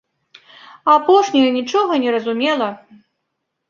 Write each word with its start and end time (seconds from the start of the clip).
Апошняя 0.95 1.51
нічога 1.61 2.03
не 2.07 2.19
разумела. 2.19 2.69